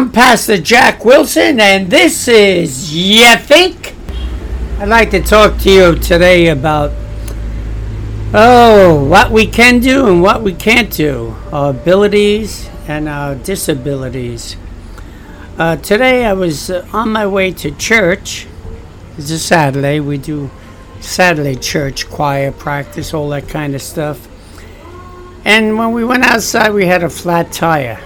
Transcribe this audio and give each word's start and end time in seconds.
I'm 0.00 0.10
Pastor 0.10 0.56
Jack 0.56 1.04
Wilson, 1.04 1.60
and 1.60 1.90
this 1.90 2.26
is 2.26 2.94
You 2.96 3.36
Think? 3.36 3.94
I'd 4.78 4.88
like 4.88 5.10
to 5.10 5.20
talk 5.20 5.58
to 5.58 5.70
you 5.70 5.94
today 5.94 6.48
about, 6.48 6.92
oh, 8.32 9.04
what 9.04 9.30
we 9.30 9.46
can 9.46 9.78
do 9.78 10.06
and 10.06 10.22
what 10.22 10.40
we 10.40 10.54
can't 10.54 10.90
do, 10.90 11.36
our 11.52 11.68
abilities 11.72 12.70
and 12.88 13.10
our 13.10 13.34
disabilities. 13.34 14.56
Uh, 15.58 15.76
today 15.76 16.24
I 16.24 16.32
was 16.32 16.70
uh, 16.70 16.88
on 16.94 17.10
my 17.10 17.26
way 17.26 17.52
to 17.52 17.70
church. 17.70 18.46
It's 19.18 19.30
a 19.30 19.38
Saturday. 19.38 20.00
We 20.00 20.16
do 20.16 20.50
Saturday 21.00 21.56
church, 21.56 22.08
choir 22.08 22.52
practice, 22.52 23.12
all 23.12 23.28
that 23.28 23.50
kind 23.50 23.74
of 23.74 23.82
stuff. 23.82 24.26
And 25.44 25.76
when 25.76 25.92
we 25.92 26.06
went 26.06 26.24
outside, 26.24 26.72
we 26.72 26.86
had 26.86 27.02
a 27.02 27.10
flat 27.10 27.52
tire. 27.52 28.00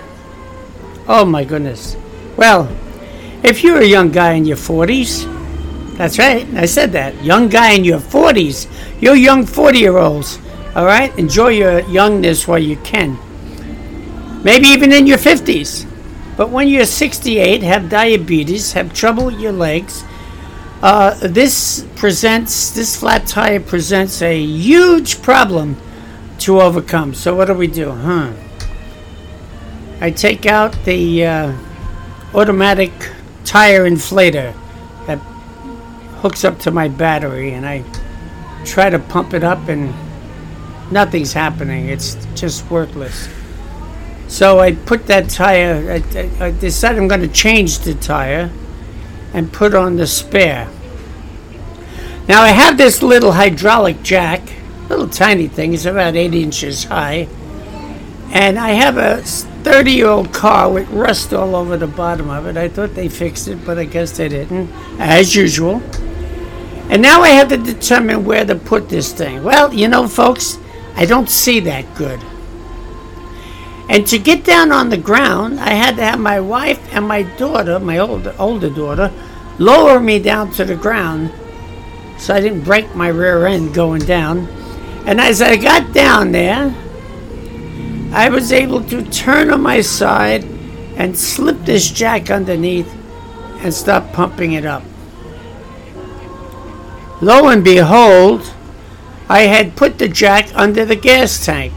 Oh 1.07 1.25
my 1.25 1.45
goodness. 1.45 1.97
Well, 2.37 2.69
if 3.43 3.63
you're 3.63 3.81
a 3.81 3.87
young 3.87 4.11
guy 4.11 4.33
in 4.33 4.47
your 4.47 4.57
40s, 4.57 5.31
that's 5.97 6.19
right, 6.19 6.47
I 6.55 6.65
said 6.65 6.93
that. 6.93 7.23
Young 7.23 7.49
guy 7.49 7.73
in 7.73 7.85
your 7.85 8.01
40s, 8.01 8.67
you're 9.01 9.15
young 9.15 9.45
40 9.45 9.79
year 9.79 9.99
olds, 9.99 10.39
all 10.75 10.87
right? 10.87 11.17
Enjoy 11.19 11.49
your 11.49 11.81
youngness 11.81 12.49
while 12.49 12.59
you 12.59 12.77
can. 12.79 13.19
Maybe 14.43 14.69
even 14.69 14.93
in 14.93 15.07
your 15.07 15.19
50s. 15.19 15.87
But 16.37 16.51
when 16.51 16.69
you're 16.69 16.87
68, 16.87 17.63
have 17.63 17.89
diabetes, 17.89 18.73
have 18.73 18.93
trouble 18.93 19.27
with 19.27 19.39
your 19.39 19.53
legs, 19.53 20.05
uh, 20.83 21.15
this 21.15 21.87
presents, 21.97 22.71
this 22.73 22.97
flat 22.97 23.27
tire 23.27 23.61
presents 23.61 24.21
a 24.21 24.39
huge 24.39 25.23
problem 25.23 25.77
to 26.41 26.61
overcome. 26.61 27.15
So, 27.15 27.35
what 27.35 27.47
do 27.47 27.55
we 27.55 27.69
do? 27.69 27.93
Huh? 27.93 28.33
I 30.05 30.11
take 30.11 30.45
out 30.45 30.75
the 30.85 31.25
uh, 31.25 31.57
automatic 32.35 32.93
tire 33.47 33.89
inflator 33.89 34.55
that 35.07 35.17
hooks 36.21 36.45
up 36.45 36.59
to 36.59 36.71
my 36.71 36.89
battery 36.89 37.55
and 37.55 37.65
I 37.65 37.83
try 38.67 38.91
to 38.91 38.99
pump 38.99 39.33
it 39.33 39.43
up 39.43 39.67
and 39.69 39.95
nothing's 40.93 41.33
happening. 41.33 41.89
It's 41.89 42.17
just 42.35 42.71
worthless. 42.71 43.31
So 44.29 44.61
I 44.61 44.73
put 44.73 45.07
that 45.07 45.31
tire, 45.31 45.91
I, 45.91 46.31
I 46.49 46.51
decided 46.51 46.99
I'm 46.99 47.09
going 47.09 47.23
to 47.23 47.29
change 47.29 47.79
the 47.79 47.95
tire 47.95 48.53
and 49.33 49.51
put 49.51 49.75
on 49.75 49.97
the 49.97 50.07
spare. 50.07 50.69
Now 52.29 52.43
I 52.43 52.49
have 52.49 52.77
this 52.77 53.03
little 53.03 53.33
hydraulic 53.33 54.03
jack, 54.03 54.43
little 54.91 55.09
tiny 55.09 55.49
thing, 55.49 55.73
it's 55.73 55.87
about 55.87 56.15
8 56.15 56.35
inches 56.35 56.85
high, 56.85 57.27
and 58.35 58.59
I 58.59 58.73
have 58.73 58.99
a 58.99 59.25
30 59.65 59.93
year 59.93 60.09
old 60.09 60.33
car 60.33 60.71
with 60.71 60.89
rust 60.91 61.33
all 61.33 61.57
over 61.57 61.77
the 61.77 61.87
bottom 61.87 62.29
of 62.29 62.47
it. 62.47 62.57
I 62.57 62.69
thought 62.69 62.95
they 62.95 63.09
fixed 63.09 63.49
it, 63.49 63.65
but 63.65 63.79
I 63.79 63.85
guess 63.85 64.17
they 64.17 64.29
didn't, 64.29 64.71
as 65.01 65.35
usual. 65.35 65.83
And 66.91 67.01
now 67.01 67.23
I 67.23 67.31
have 67.31 67.49
to 67.49 67.57
determine 67.57 68.27
where 68.27 68.45
to 68.45 68.55
put 68.55 68.91
this 68.91 69.13
thing. 69.13 69.43
Well, 69.43 69.73
you 69.73 69.89
know, 69.89 70.07
folks, 70.07 70.59
I 70.97 71.07
don't 71.07 71.31
see 71.31 71.61
that 71.61 71.95
good. 71.95 72.21
And 73.89 74.07
to 74.07 74.19
get 74.19 74.45
down 74.45 74.71
on 74.71 74.91
the 74.91 74.99
ground, 74.99 75.61
I 75.61 75.71
had 75.71 75.97
to 75.97 76.03
have 76.03 76.21
my 76.21 76.41
wife 76.41 76.81
and 76.95 77.09
my 77.09 77.23
daughter, 77.23 77.79
my 77.79 77.99
older, 77.99 78.35
older 78.39 78.71
daughter, 78.71 79.11
lower 79.59 79.99
me 79.99 80.19
down 80.19 80.51
to 80.53 80.65
the 80.65 80.77
ground 80.77 81.33
so 82.19 82.35
I 82.35 82.41
didn't 82.41 82.63
break 82.63 82.95
my 82.95 83.09
rear 83.09 83.47
end 83.47 83.75
going 83.75 84.03
down. 84.03 84.47
And 85.07 85.21
as 85.21 85.43
I 85.43 85.57
got 85.57 85.93
down 85.93 86.33
there, 86.33 86.75
I 88.15 88.29
was 88.29 88.53
able 88.53 88.81
to 88.85 89.03
turn 89.11 89.51
on 89.51 89.61
my 89.61 89.81
side 89.81 90.45
and 90.95 91.19
slip 91.19 91.65
this 91.65 91.91
jack 91.91 92.31
underneath 92.31 92.89
and 93.59 93.75
start 93.75 94.13
pumping 94.13 94.53
it 94.53 94.65
up. 94.65 94.85
Lo 97.21 97.49
and 97.49 97.65
behold, 97.65 98.53
I 99.29 99.43
had 99.43 99.75
put 99.75 99.99
the 99.99 100.09
jack 100.09 100.49
under 100.55 100.85
the 100.85 100.95
gas 100.95 101.45
tank. 101.45 101.73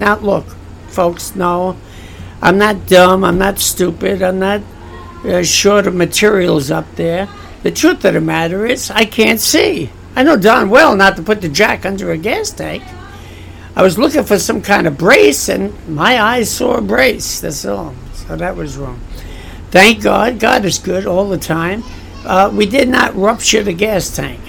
Now, 0.00 0.16
look, 0.18 0.56
folks, 0.88 1.36
no, 1.36 1.76
I'm 2.40 2.58
not 2.58 2.88
dumb, 2.88 3.22
I'm 3.22 3.38
not 3.38 3.60
stupid, 3.60 4.22
I'm 4.24 4.40
not 4.40 4.62
uh, 5.24 5.44
short 5.44 5.86
of 5.86 5.94
materials 5.94 6.72
up 6.72 6.96
there. 6.96 7.28
The 7.62 7.70
truth 7.70 8.04
of 8.04 8.14
the 8.14 8.20
matter 8.20 8.66
is, 8.66 8.90
I 8.90 9.04
can't 9.04 9.38
see. 9.38 9.90
I 10.16 10.24
know 10.24 10.36
darn 10.36 10.68
well 10.68 10.96
not 10.96 11.14
to 11.14 11.22
put 11.22 11.42
the 11.42 11.48
jack 11.48 11.86
under 11.86 12.10
a 12.10 12.18
gas 12.18 12.50
tank. 12.50 12.82
I 13.74 13.82
was 13.82 13.98
looking 13.98 14.24
for 14.24 14.38
some 14.38 14.60
kind 14.60 14.86
of 14.86 14.98
brace, 14.98 15.48
and 15.48 15.72
my 15.88 16.20
eyes 16.20 16.50
saw 16.50 16.76
a 16.76 16.82
brace. 16.82 17.40
That's 17.40 17.64
all. 17.64 17.94
So 18.12 18.36
that 18.36 18.54
was 18.54 18.76
wrong. 18.76 19.00
Thank 19.70 20.02
God. 20.02 20.38
God 20.38 20.64
is 20.66 20.78
good 20.78 21.06
all 21.06 21.28
the 21.28 21.38
time. 21.38 21.82
Uh, 22.24 22.50
we 22.54 22.66
did 22.66 22.88
not 22.88 23.16
rupture 23.16 23.62
the 23.62 23.72
gas 23.72 24.14
tank. 24.14 24.40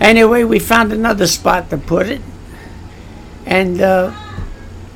Anyway, 0.00 0.44
we 0.44 0.58
found 0.58 0.92
another 0.92 1.26
spot 1.26 1.68
to 1.70 1.76
put 1.76 2.06
it, 2.08 2.22
and 3.44 3.80
uh, 3.80 4.12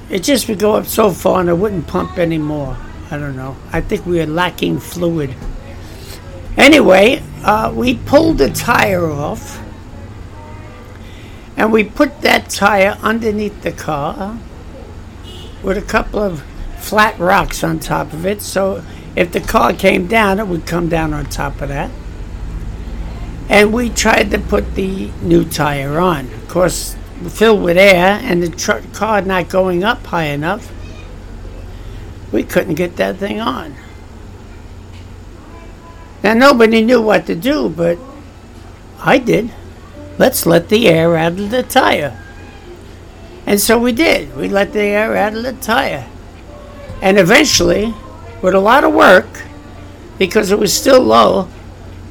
it 0.09 0.23
just 0.23 0.49
would 0.49 0.59
go 0.59 0.75
up 0.75 0.87
so 0.87 1.11
far, 1.11 1.41
and 1.41 1.51
it 1.51 1.55
wouldn't 1.55 1.87
pump 1.87 2.19
anymore. 2.19 2.77
I 3.11 3.19
don't 3.19 3.37
know. 3.37 3.57
I 3.73 3.83
think 3.83 4.07
we 4.07 4.19
were 4.19 4.27
lacking 4.27 4.81
fluid. 4.81 5.35
Anyway, 6.57 7.23
uh, 7.43 7.73
we 7.75 7.97
pulled 7.97 8.39
the 8.39 8.51
tire 8.51 9.11
off 9.11 9.61
and 11.61 11.71
we 11.75 11.85
put 11.85 12.23
that 12.23 12.49
tire 12.49 12.97
underneath 13.03 13.61
the 13.61 13.71
car 13.71 14.39
with 15.63 15.77
a 15.77 15.83
couple 15.83 16.19
of 16.19 16.43
flat 16.79 17.19
rocks 17.19 17.63
on 17.63 17.79
top 17.79 18.15
of 18.15 18.25
it. 18.25 18.41
So 18.41 18.83
if 19.15 19.31
the 19.31 19.43
car 19.43 19.75
came 19.75 20.07
down, 20.07 20.39
it 20.39 20.47
would 20.47 20.67
come 20.67 20.89
down 20.89 21.13
on 21.13 21.27
top 21.27 21.61
of 21.61 21.69
that. 21.69 21.91
And 23.51 23.75
we 23.75 23.91
tried 23.91 24.31
to 24.31 24.39
put 24.39 24.75
the 24.75 25.11
new 25.21 25.45
tire 25.45 25.99
on. 25.99 26.33
Of 26.33 26.49
course, 26.49 26.97
filled 27.29 27.63
with 27.63 27.77
air 27.77 28.19
and 28.23 28.43
the 28.43 28.49
tr- 28.49 28.89
car 28.95 29.21
not 29.21 29.51
going 29.51 29.85
up 29.85 30.07
high 30.07 30.29
enough, 30.29 30.73
we 32.33 32.43
couldn't 32.43 32.77
get 32.77 32.97
that 32.97 33.19
thing 33.19 33.39
on. 33.39 33.77
Now, 36.25 36.33
nobody 36.33 36.81
knew 36.81 37.03
what 37.03 37.27
to 37.27 37.35
do, 37.35 37.69
but 37.69 37.99
I 39.01 39.19
did. 39.19 39.53
Let's 40.21 40.45
let 40.45 40.69
the 40.69 40.87
air 40.87 41.17
out 41.17 41.41
of 41.41 41.51
the 41.51 41.63
tire. 41.63 42.15
And 43.47 43.59
so 43.59 43.79
we 43.79 43.93
did. 43.93 44.37
We 44.37 44.51
let 44.51 44.75
the 44.75 44.83
air 44.83 45.17
out 45.17 45.35
of 45.35 45.43
the 45.45 45.55
tire. 45.55 46.07
And 47.01 47.19
eventually, 47.19 47.95
with 48.43 48.55
a 48.55 48.61
lot 48.61 48.85
of 48.85 48.93
work, 48.93 49.45
because 50.19 50.51
it 50.51 50.59
was 50.59 50.75
still 50.75 51.01
low, 51.01 51.49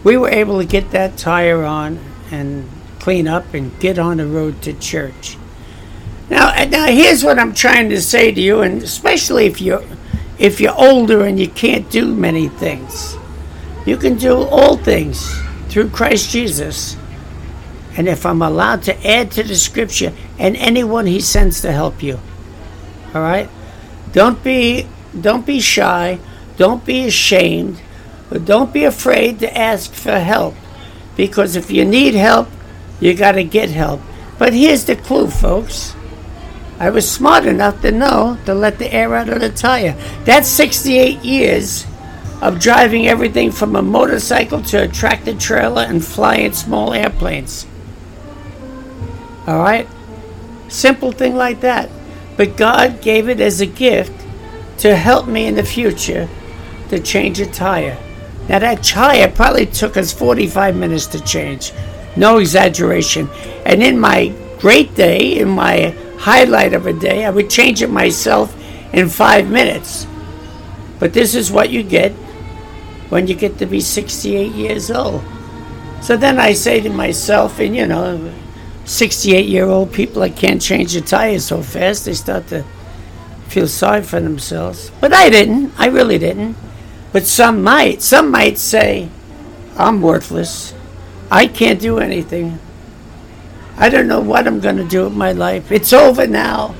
we 0.03 0.17
were 0.17 0.31
able 0.31 0.57
to 0.57 0.65
get 0.65 0.89
that 0.89 1.17
tire 1.17 1.63
on 1.63 1.99
and 2.31 2.67
clean 2.97 3.27
up 3.27 3.53
and 3.53 3.79
get 3.79 3.99
on 3.99 4.17
the 4.17 4.25
road 4.25 4.63
to 4.63 4.73
church. 4.73 5.37
Now, 6.31 6.47
uh, 6.47 6.65
now 6.65 6.87
here's 6.87 7.23
what 7.23 7.37
I'm 7.37 7.53
trying 7.53 7.89
to 7.89 8.01
say 8.01 8.31
to 8.31 8.41
you, 8.41 8.61
and 8.61 8.81
especially 8.81 9.45
if 9.45 9.61
you're 9.61 9.83
if 10.39 10.59
you're 10.59 10.75
older 10.75 11.25
and 11.25 11.39
you 11.39 11.47
can't 11.47 11.87
do 11.91 12.15
many 12.15 12.49
things, 12.49 13.15
you 13.85 13.97
can 13.97 14.15
do 14.15 14.35
all 14.35 14.77
things 14.77 15.39
through 15.67 15.91
Christ 15.91 16.31
Jesus 16.31 16.97
and 17.97 18.07
if 18.07 18.25
I'm 18.25 18.41
allowed 18.41 18.83
to 18.83 19.07
add 19.07 19.31
to 19.31 19.43
the 19.43 19.55
scripture 19.55 20.13
and 20.37 20.55
anyone 20.57 21.05
he 21.05 21.19
sends 21.19 21.61
to 21.61 21.71
help 21.71 22.01
you. 22.01 22.19
All 23.13 23.21
right? 23.21 23.49
Don't 24.11 24.43
be 24.43 24.87
don't 25.19 25.45
be 25.45 25.59
shy, 25.59 26.19
don't 26.57 26.85
be 26.85 27.05
ashamed, 27.05 27.81
but 28.29 28.45
don't 28.45 28.71
be 28.71 28.83
afraid 28.83 29.39
to 29.39 29.57
ask 29.57 29.91
for 29.93 30.19
help 30.19 30.55
because 31.15 31.55
if 31.55 31.71
you 31.71 31.83
need 31.83 32.13
help, 32.13 32.47
you 32.99 33.13
got 33.13 33.33
to 33.33 33.43
get 33.43 33.69
help. 33.69 34.01
But 34.37 34.53
here's 34.53 34.85
the 34.85 34.95
clue, 34.95 35.27
folks. 35.27 35.95
I 36.79 36.89
was 36.91 37.09
smart 37.09 37.45
enough 37.45 37.81
to 37.81 37.91
know 37.91 38.37
to 38.45 38.53
let 38.53 38.79
the 38.79 38.93
air 38.93 39.13
out 39.13 39.27
of 39.27 39.41
the 39.41 39.49
tire. 39.49 39.97
That's 40.23 40.47
68 40.47 41.19
years 41.25 41.85
of 42.41 42.59
driving 42.59 43.07
everything 43.07 43.51
from 43.51 43.75
a 43.75 43.81
motorcycle 43.81 44.61
to 44.63 44.83
a 44.83 44.87
tractor 44.87 45.33
trailer 45.33 45.81
and 45.81 46.03
flying 46.03 46.53
small 46.53 46.93
airplanes. 46.93 47.67
All 49.49 49.57
right? 49.57 49.87
Simple 50.67 51.11
thing 51.11 51.35
like 51.35 51.61
that. 51.61 51.89
But 52.37 52.55
God 52.55 53.01
gave 53.01 53.27
it 53.27 53.41
as 53.41 53.61
a 53.61 53.65
gift 53.65 54.13
to 54.77 54.95
help 54.95 55.27
me 55.27 55.47
in 55.47 55.55
the 55.55 55.63
future 55.63 56.29
to 56.89 56.99
change 56.99 57.39
a 57.39 57.47
tire. 57.47 57.97
Now, 58.47 58.59
that 58.59 58.83
tire 58.83 59.29
probably 59.29 59.65
took 59.65 59.97
us 59.97 60.13
45 60.13 60.75
minutes 60.75 61.07
to 61.07 61.23
change. 61.23 61.73
No 62.15 62.37
exaggeration. 62.37 63.27
And 63.65 63.81
in 63.81 63.99
my 63.99 64.33
great 64.59 64.93
day, 64.93 65.39
in 65.39 65.49
my 65.49 65.95
highlight 66.19 66.73
of 66.73 66.85
a 66.85 66.93
day, 66.93 67.25
I 67.25 67.31
would 67.31 67.49
change 67.49 67.81
it 67.81 67.89
myself 67.89 68.55
in 68.93 69.09
five 69.09 69.49
minutes. 69.49 70.05
But 70.99 71.13
this 71.13 71.33
is 71.33 71.51
what 71.51 71.71
you 71.71 71.81
get 71.81 72.11
when 73.09 73.25
you 73.25 73.33
get 73.33 73.57
to 73.57 73.65
be 73.65 73.81
68 73.81 74.51
years 74.51 74.91
old. 74.91 75.23
So 76.01 76.15
then 76.17 76.39
I 76.39 76.53
say 76.53 76.81
to 76.81 76.89
myself, 76.89 77.59
and 77.59 77.75
you 77.75 77.87
know, 77.87 78.31
68 78.89 79.47
year 79.47 79.65
old 79.65 79.93
people 79.93 80.23
that 80.23 80.35
can't 80.35 80.59
change 80.59 80.95
a 80.95 81.01
tire 81.01 81.37
so 81.37 81.61
fast, 81.61 82.05
they 82.05 82.13
start 82.15 82.47
to 82.47 82.65
feel 83.47 83.67
sorry 83.67 84.01
for 84.01 84.19
themselves. 84.19 84.91
But 84.99 85.13
I 85.13 85.29
didn't. 85.29 85.73
I 85.77 85.87
really 85.87 86.17
didn't. 86.17 86.57
But 87.11 87.27
some 87.27 87.63
might. 87.63 88.01
Some 88.01 88.31
might 88.31 88.57
say, 88.57 89.09
I'm 89.77 90.01
worthless. 90.01 90.73
I 91.29 91.45
can't 91.45 91.79
do 91.79 91.99
anything. 91.99 92.57
I 93.77 93.89
don't 93.89 94.07
know 94.07 94.19
what 94.19 94.47
I'm 94.47 94.59
going 94.59 94.77
to 94.77 94.83
do 94.83 95.03
with 95.03 95.13
my 95.13 95.33
life. 95.33 95.71
It's 95.71 95.93
over 95.93 96.25
now. 96.25 96.73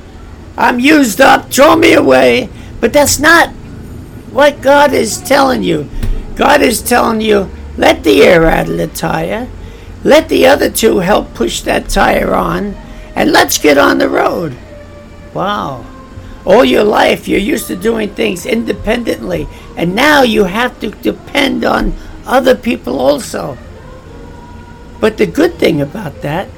I'm 0.57 0.79
used 0.79 1.21
up. 1.21 1.51
Throw 1.51 1.75
me 1.75 1.93
away. 1.93 2.49
But 2.81 2.91
that's 2.91 3.19
not 3.19 3.49
what 4.31 4.61
God 4.61 4.93
is 4.93 5.21
telling 5.21 5.61
you. 5.61 5.87
God 6.35 6.61
is 6.61 6.81
telling 6.81 7.21
you, 7.21 7.51
let 7.77 8.03
the 8.03 8.23
air 8.23 8.45
out 8.45 8.67
of 8.67 8.77
the 8.77 8.87
tire. 8.87 9.47
Let 10.03 10.29
the 10.29 10.47
other 10.47 10.69
two 10.69 10.99
help 10.99 11.33
push 11.33 11.61
that 11.61 11.89
tire 11.89 12.33
on. 12.33 12.75
And 13.15 13.31
let's 13.31 13.57
get 13.57 13.77
on 13.77 13.97
the 13.97 14.09
road. 14.09 14.57
Wow. 15.33 15.85
All 16.45 16.63
your 16.63 16.85
life, 16.85 17.27
you're 17.27 17.39
used 17.39 17.67
to 17.67 17.75
doing 17.75 18.09
things 18.09 18.45
independently. 18.45 19.47
And 19.75 19.93
now 19.93 20.23
you 20.23 20.45
have 20.45 20.79
to 20.79 20.91
depend 20.91 21.65
on 21.65 21.93
other 22.25 22.55
people 22.55 22.99
also. 22.99 23.57
But 24.99 25.17
the 25.17 25.25
good 25.25 25.55
thing 25.55 25.81
about 25.81 26.21
that 26.21 26.49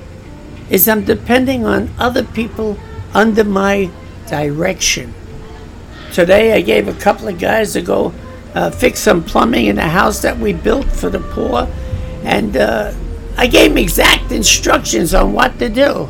is 0.70 0.88
I'm 0.88 1.04
depending 1.04 1.66
on 1.66 1.90
other 2.00 2.24
people 2.24 2.78
under 3.14 3.44
my 3.44 3.90
direction. 4.28 5.14
Today 6.14 6.54
I 6.54 6.62
gave 6.62 6.88
a 6.88 6.94
couple 6.94 7.28
of 7.28 7.40
guys 7.40 7.74
to 7.74 7.82
go 7.82 8.14
uh, 8.54 8.70
fix 8.70 9.00
some 9.00 9.24
plumbing 9.24 9.68
in 9.68 9.78
a 9.78 9.88
house 9.88 10.22
that 10.22 10.38
we 10.38 10.54
built 10.54 10.88
for 10.88 11.10
the 11.10 11.20
poor, 11.20 11.68
and 12.24 12.58
uh, 12.58 12.94
I 13.38 13.48
gave 13.48 13.72
them 13.72 13.78
exact 13.78 14.32
instructions 14.32 15.14
on 15.14 15.34
what 15.34 15.58
to 15.60 15.70
do. 15.70 16.10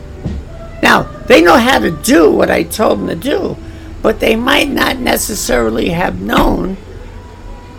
Now, 0.82 1.04
they 1.28 1.42
know 1.42 1.58
how 1.58 1.80
to 1.80 1.92
do 1.92 2.32
what 2.32 2.50
I 2.50 2.64
told 2.64 3.00
them 3.00 3.08
to 3.08 3.16
do, 3.16 3.58
but 4.02 4.20
they 4.20 4.36
might 4.36 4.70
not 4.70 4.98
necessarily 4.98 5.90
have 5.90 6.22
known 6.22 6.78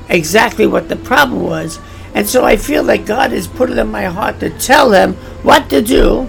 exactly 0.08 0.66
what 0.66 0.88
the 0.88 0.96
problem 0.96 1.42
was. 1.42 1.78
And 2.14 2.28
so 2.28 2.44
I 2.44 2.56
feel 2.56 2.84
that 2.84 3.06
God 3.06 3.32
has 3.32 3.46
put 3.46 3.70
it 3.70 3.78
in 3.78 3.90
my 3.90 4.04
heart 4.04 4.40
to 4.40 4.50
tell 4.50 4.90
them 4.90 5.14
what 5.42 5.70
to 5.70 5.82
do, 5.82 6.28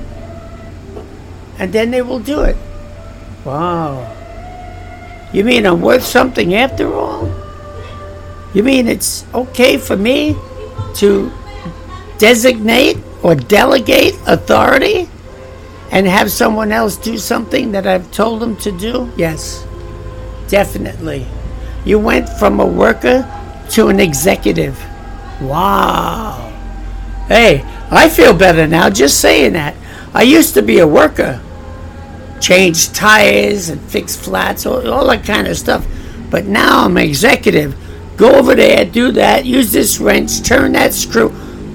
and 1.60 1.72
then 1.72 1.92
they 1.92 2.02
will 2.02 2.20
do 2.20 2.42
it. 2.42 2.58
Wow. 3.46 4.10
You 5.34 5.44
mean 5.44 5.66
I'm 5.66 5.82
worth 5.82 6.04
something 6.04 6.56
after 6.56 6.94
all? 6.94 7.28
You 8.54 8.64
mean 8.64 8.88
it's 8.88 9.26
okay 9.34 9.78
for 9.78 9.98
me 9.98 10.36
to 10.96 11.32
designate 12.18 12.98
or 13.22 13.36
delegate 13.36 14.16
authority 14.28 15.10
and 15.92 16.08
have 16.08 16.32
someone 16.32 16.72
else 16.72 16.98
do 16.98 17.18
something 17.18 17.72
that 17.72 17.86
I've 17.86 18.12
told 18.12 18.42
them 18.42 18.56
to 18.58 18.72
do? 18.72 19.12
Yes, 19.16 19.66
definitely. 20.48 21.28
You 21.86 22.00
went 22.00 22.28
from 22.30 22.60
a 22.60 22.66
worker 22.66 23.30
to 23.72 23.88
an 23.88 24.00
executive. 24.00 24.80
Wow. 25.42 26.50
Hey, 27.28 27.64
I 27.92 28.10
feel 28.10 28.34
better 28.34 28.68
now 28.68 28.90
just 28.90 29.20
saying 29.20 29.54
that. 29.54 29.76
I 30.14 30.24
used 30.24 30.54
to 30.54 30.62
be 30.62 30.80
a 30.80 30.88
worker, 30.88 31.42
change 32.40 32.92
tires 32.92 33.70
and 33.70 33.82
fix 33.82 34.16
flats, 34.16 34.66
all, 34.66 34.88
all 34.92 35.08
that 35.08 35.26
kind 35.26 35.48
of 35.48 35.58
stuff. 35.58 35.86
But 36.30 36.46
now 36.46 36.86
I'm 36.86 36.98
an 36.98 37.04
executive. 37.04 37.76
Go 38.18 38.36
over 38.36 38.56
there, 38.56 38.86
do 38.86 39.12
that, 39.14 39.46
use 39.46 39.72
this 39.72 40.00
wrench, 40.00 40.44
turn 40.44 40.74
that 40.74 40.94
screw. 40.94 41.34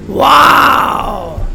Wow! 0.08 1.46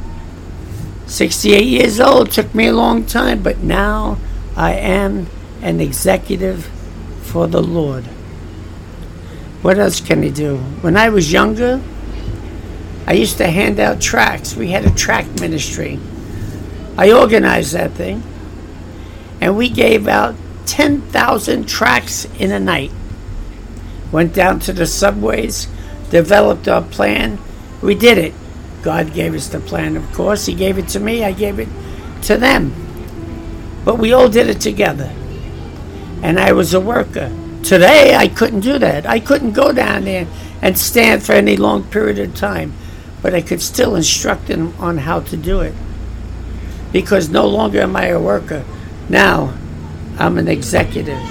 68 1.08 1.66
years 1.66 2.00
old, 2.00 2.32
took 2.32 2.54
me 2.54 2.68
a 2.68 2.74
long 2.74 3.06
time, 3.06 3.42
but 3.42 3.60
now 3.60 4.18
I 4.56 4.74
am 4.74 5.28
an 5.62 5.82
executive 5.82 6.66
for 7.24 7.48
the 7.48 7.62
Lord. 7.62 8.06
What 9.64 9.80
else 9.80 10.00
can 10.00 10.22
he 10.22 10.30
do? 10.30 10.58
When 10.82 10.96
I 10.96 11.10
was 11.10 11.32
younger, 11.32 11.82
I 13.08 13.14
used 13.14 13.38
to 13.38 13.48
hand 13.48 13.80
out 13.80 14.02
tracts. 14.02 14.56
We 14.56 14.72
had 14.72 14.86
a 14.86 14.94
tract 14.94 15.42
ministry. 15.42 16.00
I 16.98 17.12
organized 17.12 17.74
that 17.74 17.92
thing. 17.92 18.22
And 19.42 19.58
we 19.58 19.70
gave 19.70 20.08
out 20.08 20.36
10,000 20.68 21.68
tracts 21.68 22.26
in 22.40 22.52
a 22.52 22.60
night. 22.60 22.92
Went 24.12 24.34
down 24.34 24.60
to 24.62 24.74
the 24.74 24.86
subways, 24.86 25.68
developed 26.12 26.68
our 26.68 26.82
plan. 26.82 27.40
We 27.82 27.96
did 27.96 28.18
it. 28.18 28.34
God 28.84 29.14
gave 29.14 29.34
us 29.34 29.48
the 29.48 29.62
plan, 29.62 29.96
of 29.96 30.12
course. 30.12 30.46
He 30.46 30.54
gave 30.54 30.78
it 30.78 30.90
to 30.90 31.00
me, 31.00 31.24
I 31.24 31.32
gave 31.32 31.58
it 31.58 31.70
to 32.24 32.38
them. 32.38 32.74
But 33.86 33.98
we 33.98 34.14
all 34.14 34.30
did 34.30 34.50
it 34.50 34.62
together. 34.62 35.12
And 36.22 36.40
I 36.40 36.52
was 36.52 36.74
a 36.74 36.80
worker. 36.80 37.32
Today, 37.64 38.16
I 38.16 38.28
couldn't 38.28 38.60
do 38.60 38.78
that. 38.78 39.06
I 39.06 39.20
couldn't 39.20 39.54
go 39.54 39.72
down 39.72 40.04
there 40.04 40.28
and 40.62 40.78
stand 40.78 41.24
for 41.24 41.32
any 41.32 41.56
long 41.56 41.84
period 41.84 42.20
of 42.20 42.36
time, 42.36 42.74
but 43.22 43.34
I 43.34 43.42
could 43.42 43.62
still 43.62 43.96
instruct 43.96 44.48
them 44.48 44.74
on 44.80 45.00
how 45.00 45.22
to 45.22 45.38
do 45.38 45.62
it. 45.62 45.74
Because 46.92 47.30
no 47.30 47.48
longer 47.48 47.82
am 47.82 47.96
I 47.96 48.08
a 48.08 48.20
worker. 48.20 48.66
Now, 49.10 49.54
I'm 50.20 50.38
an 50.38 50.48
executive. 50.48 51.22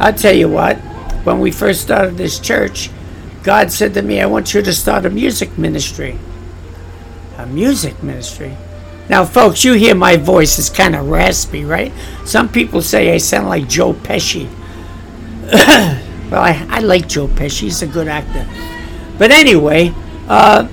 I'll 0.00 0.14
tell 0.14 0.34
you 0.34 0.48
what, 0.48 0.78
when 1.24 1.40
we 1.40 1.50
first 1.50 1.82
started 1.82 2.16
this 2.16 2.38
church, 2.38 2.90
God 3.44 3.70
said 3.70 3.92
to 3.94 4.02
me, 4.02 4.22
I 4.22 4.26
want 4.26 4.54
you 4.54 4.62
to 4.62 4.72
start 4.72 5.04
a 5.04 5.10
music 5.10 5.58
ministry. 5.58 6.18
A 7.36 7.46
music 7.46 8.02
ministry? 8.02 8.56
Now, 9.10 9.26
folks, 9.26 9.62
you 9.64 9.74
hear 9.74 9.94
my 9.94 10.16
voice 10.16 10.58
is 10.58 10.70
kind 10.70 10.96
of 10.96 11.08
raspy, 11.08 11.62
right? 11.62 11.92
Some 12.24 12.48
people 12.48 12.80
say 12.80 13.12
I 13.12 13.18
sound 13.18 13.50
like 13.50 13.68
Joe 13.68 13.92
Pesci. 13.92 14.48
well, 15.52 16.42
I, 16.42 16.66
I 16.70 16.80
like 16.80 17.06
Joe 17.06 17.28
Pesci, 17.28 17.64
he's 17.64 17.82
a 17.82 17.86
good 17.86 18.08
actor. 18.08 18.48
But 19.18 19.30
anyway, 19.30 19.92
uh, 20.26 20.66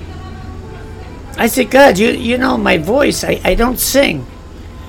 I 1.36 1.48
said, 1.48 1.70
God, 1.70 1.98
you, 1.98 2.08
you 2.08 2.38
know 2.38 2.56
my 2.56 2.78
voice, 2.78 3.22
I, 3.22 3.38
I 3.44 3.54
don't 3.54 3.78
sing. 3.78 4.26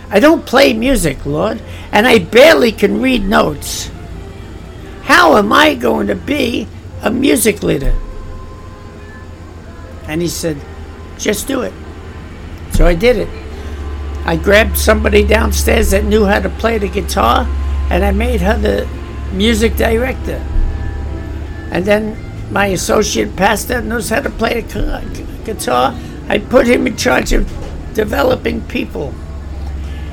I 0.10 0.22
don't 0.22 0.46
play 0.46 0.74
music, 0.74 1.26
Lord, 1.26 1.62
and 1.92 2.08
I 2.08 2.20
barely 2.20 2.72
can 2.72 3.02
read 3.02 3.26
notes. 3.26 3.92
How 5.04 5.36
am 5.36 5.52
I 5.52 5.76
going 5.76 6.08
to 6.08 6.16
be 6.16 6.70
a 7.04 7.12
music 7.12 7.62
leader? 7.62 7.96
And 10.08 10.22
he 10.22 10.28
said, 10.28 10.58
Just 11.18 11.48
do 11.48 11.62
it. 11.62 11.74
So 12.72 12.88
I 12.88 12.96
did 12.96 13.18
it. 13.18 13.30
I 14.26 14.38
grabbed 14.38 14.78
somebody 14.78 15.26
downstairs 15.26 15.92
that 15.92 16.06
knew 16.06 16.26
how 16.26 16.40
to 16.40 16.50
play 16.50 16.78
the 16.78 16.88
guitar 16.88 17.46
and 17.90 18.04
I 18.04 18.12
made 18.12 18.42
her 18.42 18.58
the 18.58 18.88
music 19.34 19.76
director. 19.76 20.42
And 21.72 21.86
then 21.86 22.18
my 22.52 22.68
associate 22.68 23.36
pastor 23.36 23.82
knows 23.82 24.10
how 24.10 24.22
to 24.22 24.30
play 24.30 24.62
the 24.62 25.28
guitar. 25.44 25.94
I 26.30 26.38
put 26.38 26.68
him 26.68 26.88
in 26.88 26.96
charge 26.96 27.34
of 27.34 27.46
developing 27.94 28.62
people. 28.62 29.14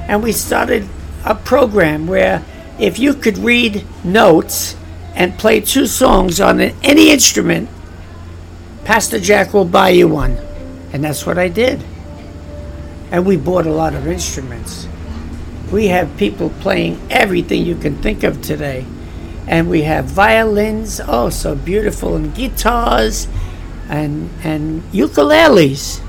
And 0.09 0.23
we 0.23 0.33
started 0.33 0.89
a 1.25 1.35
program 1.35 2.07
where 2.07 2.45
if 2.79 2.99
you 2.99 3.15
could 3.15 3.39
read 3.39 3.85
notes 4.05 4.75
and 5.15 5.39
play 5.39 5.61
two 5.61 5.87
songs 5.87 6.41
on 6.41 6.61
any 6.61 7.11
instrument, 7.11 7.69
Pastor 8.85 9.21
Jack 9.21 9.53
will 9.53 9.65
buy 9.65 9.91
you 9.91 10.09
one. 10.09 10.37
And 10.93 11.05
that's 11.05 11.25
what 11.25 11.39
I 11.39 11.49
did. 11.49 11.83
And 13.11 13.27
we 13.27 13.37
bought 13.37 13.67
a 13.67 13.73
lot 13.73 13.95
of 13.95 14.07
instruments. 14.07 14.89
We 15.71 15.89
have 15.89 16.17
people 16.17 16.51
playing 16.61 17.01
everything 17.11 17.65
you 17.65 17.77
can 17.77 17.97
think 18.03 18.25
of 18.25 18.43
today. 18.43 18.85
And 19.47 19.69
we 19.69 19.83
have 19.83 20.07
violins, 20.07 21.01
oh, 21.07 21.31
so 21.31 21.55
beautiful, 21.55 22.17
and 22.17 22.35
guitars 22.35 23.29
and, 23.89 24.31
and 24.45 24.83
ukuleles. 24.93 26.01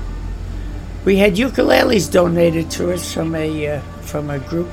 We 1.04 1.16
had 1.16 1.34
ukuleles 1.34 2.10
donated 2.10 2.70
to 2.72 2.92
us 2.92 3.12
from 3.12 3.34
a, 3.34 3.68
uh, 3.68 3.80
from 4.02 4.30
a 4.30 4.38
group 4.38 4.70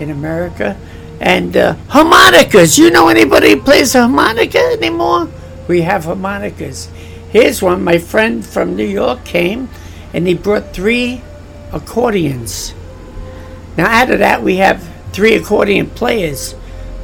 in 0.00 0.10
America. 0.10 0.76
And 1.20 1.56
uh, 1.56 1.74
harmonicas. 1.88 2.78
You 2.78 2.90
know 2.90 3.08
anybody 3.08 3.50
who 3.50 3.62
plays 3.62 3.94
a 3.94 4.00
harmonica 4.00 4.58
anymore? 4.58 5.28
We 5.66 5.82
have 5.82 6.04
harmonicas. 6.04 6.86
Here's 7.30 7.60
one. 7.60 7.82
My 7.82 7.98
friend 7.98 8.44
from 8.44 8.76
New 8.76 8.86
York 8.86 9.24
came 9.24 9.68
and 10.12 10.26
he 10.26 10.34
brought 10.34 10.72
three 10.72 11.20
accordions. 11.72 12.74
Now, 13.76 13.86
out 13.86 14.10
of 14.10 14.20
that, 14.20 14.42
we 14.42 14.56
have 14.56 14.82
three 15.12 15.34
accordion 15.34 15.90
players, 15.90 16.54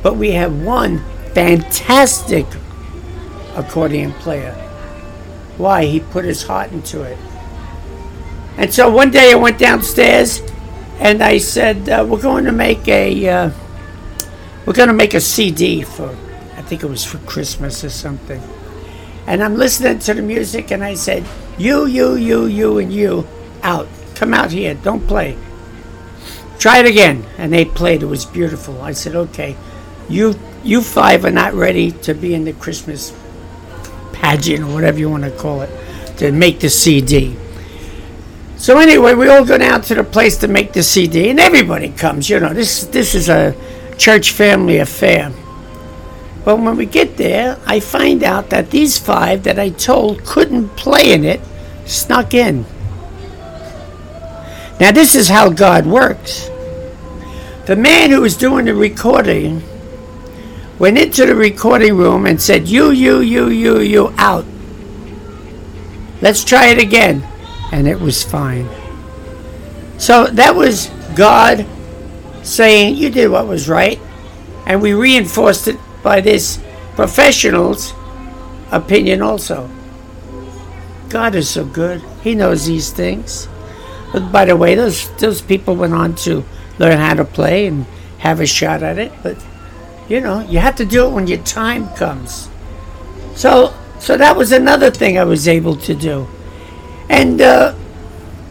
but 0.03 0.17
we 0.17 0.33
have 0.33 0.63
one 0.63 1.05
fantastic 1.35 2.47
accordion 3.55 4.13
player. 4.13 4.53
Why? 5.57 5.85
He 5.85 6.01
put 6.01 6.25
his 6.25 6.43
heart 6.43 6.73
into 6.73 7.03
it. 7.03 7.19
And 8.57 8.73
so 8.73 8.91
one 8.91 9.11
day 9.11 9.33
I 9.33 9.35
went 9.35 9.59
downstairs 9.59 10.41
and 10.99 11.23
I 11.23 11.39
said, 11.39 11.89
uh, 11.89 12.07
"We're 12.09 12.23
going 12.23 12.45
to 12.45 12.53
make 12.53 12.87
a 12.89 13.29
uh, 13.29 13.51
we're 14.67 14.73
going 14.75 14.89
to 14.89 14.95
make 14.95 15.15
a 15.15 15.21
CD 15.21 15.83
for 15.83 16.17
I 16.57 16.63
think 16.63 16.83
it 16.83 16.89
was 16.89 17.05
for 17.05 17.19
Christmas 17.19 17.85
or 17.85 17.91
something." 17.91 18.43
And 19.27 19.43
I'm 19.43 19.57
listening 19.57 19.99
to 20.01 20.15
the 20.15 20.23
music 20.23 20.71
and 20.71 20.85
I 20.85 20.95
said, 20.95 21.25
"You, 21.59 21.87
you, 21.87 22.15
you, 22.15 22.47
you, 22.47 22.79
and 22.79 22.93
you 22.93 23.27
out." 23.63 23.89
Come 24.15 24.33
out 24.33 24.53
here. 24.53 24.75
Don't 24.75 25.07
play. 25.07 25.37
try 26.59 26.79
it 26.79 26.87
again. 26.87 27.25
And 27.37 27.53
they 27.53 27.65
played. 27.65 28.03
It 28.03 28.07
was 28.07 28.25
beautiful. 28.25 28.81
I 28.81 28.93
said, 28.93 29.15
okay, 29.15 29.57
you 30.09 30.35
you 30.63 30.81
five 30.81 31.25
are 31.25 31.31
not 31.31 31.53
ready 31.53 31.91
to 31.91 32.15
be 32.15 32.33
in 32.35 32.45
the 32.45 32.53
Christmas 32.55 33.13
pageant 34.13 34.65
or 34.65 34.73
whatever 34.73 34.99
you 34.99 35.11
want 35.11 35.25
to 35.25 35.31
call 35.31 35.61
it 35.63 35.71
to 36.19 36.33
make 36.33 36.61
the 36.61 36.71
CD. 36.71 37.37
So 38.57 38.79
anyway, 38.79 39.15
we 39.15 39.29
all 39.29 39.45
go 39.45 39.59
down 39.59 39.83
to 39.83 39.95
the 39.95 40.05
place 40.05 40.39
to 40.39 40.49
make 40.49 40.73
the 40.73 40.83
CD, 40.83 41.29
and 41.29 41.39
everybody 41.39 41.91
comes. 41.91 42.31
You 42.31 42.41
know, 42.41 42.55
this 42.55 42.85
this 42.85 43.15
is 43.15 43.29
a 43.29 43.55
church 43.99 44.33
family 44.33 44.79
affair. 44.79 45.33
But 46.45 46.57
when 46.57 46.77
we 46.77 46.87
get 46.87 47.17
there, 47.17 47.59
I 47.67 47.81
find 47.81 48.23
out 48.23 48.51
that 48.51 48.71
these 48.71 48.99
five 48.99 49.45
that 49.45 49.59
I 49.59 49.71
told 49.71 50.25
couldn't 50.25 50.71
play 50.71 51.13
in 51.13 51.25
it 51.25 51.41
snuck 51.87 52.35
in. 52.35 52.67
Now, 54.81 54.93
this 54.93 55.15
is 55.15 55.29
how 55.29 55.51
God 55.51 55.87
works. 55.87 56.51
The 57.67 57.77
man 57.77 58.11
who 58.11 58.21
was 58.21 58.37
doing 58.37 58.67
the 58.67 58.75
recording 58.75 59.63
went 60.79 60.99
into 60.99 61.25
the 61.25 61.35
recording 61.35 61.97
room 61.97 62.27
and 62.27 62.41
said, 62.41 62.69
You, 62.69 62.91
you, 62.91 63.21
you, 63.21 63.49
you, 63.49 63.81
you, 63.81 64.15
out. 64.19 64.45
Let's 66.21 66.45
try 66.45 66.67
it 66.67 66.79
again. 66.79 67.23
And 67.73 67.89
it 67.89 67.99
was 67.99 68.23
fine. 68.23 68.69
So 69.99 70.27
that 70.27 70.55
was 70.55 70.89
God 71.17 71.67
saying, 72.45 72.97
You 72.97 73.11
did 73.11 73.31
what 73.31 73.49
was 73.49 73.69
right. 73.69 74.01
And 74.67 74.81
we 74.81 74.95
reinforced 74.95 75.69
it 75.69 75.79
by 76.03 76.21
this 76.21 76.61
professional's 76.95 77.93
opinion 78.71 79.23
also. 79.23 79.69
God 81.09 81.35
is 81.35 81.49
so 81.49 81.65
good. 81.65 82.03
He 82.23 82.35
knows 82.35 82.67
these 82.67 82.93
things. 82.93 83.49
But 84.13 84.31
by 84.31 84.45
the 84.45 84.57
way, 84.57 84.75
those 84.75 85.11
those 85.17 85.43
people 85.43 85.75
went 85.75 85.93
on 85.93 86.15
to 86.27 86.45
learn 86.79 86.99
how 86.99 87.15
to 87.15 87.25
play 87.25 87.67
and 87.67 87.85
have 88.19 88.41
a 88.41 88.47
shot 88.47 88.83
at 88.83 88.99
it. 88.99 89.13
But 89.23 89.37
you 90.09 90.21
know, 90.21 90.41
you 90.41 90.61
have 90.61 90.77
to 90.77 90.85
do 90.85 91.07
it 91.07 91.11
when 91.11 91.27
your 91.27 91.43
time 91.43 91.89
comes. 91.95 92.49
So 93.35 93.75
so 93.99 94.17
that 94.17 94.37
was 94.37 94.53
another 94.53 94.91
thing 94.91 95.19
I 95.19 95.25
was 95.25 95.49
able 95.49 95.77
to 95.77 95.95
do, 95.95 96.29
and 97.09 97.41
uh, 97.41 97.75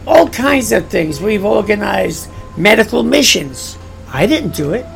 all 0.06 0.28
kinds 0.28 0.72
of 0.72 0.88
things. 0.88 1.20
We've 1.20 1.44
organized 1.44 2.28
medical 2.56 3.02
missions. 3.02 3.78
I 4.14 4.26
didn't 4.26 4.54
do 4.54 4.72
it. 4.74 4.86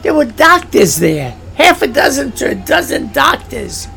There 0.00 0.14
were 0.14 0.24
doctors 0.24 0.96
there, 0.96 1.32
half 1.56 1.82
a 1.82 1.86
dozen 1.86 2.32
to 2.32 2.52
a 2.52 2.54
dozen 2.54 3.12
doctors. 3.12 3.88